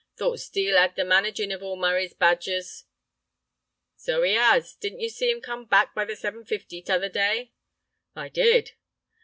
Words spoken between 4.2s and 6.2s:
'e 'as. Didn't yer see 'im come back by the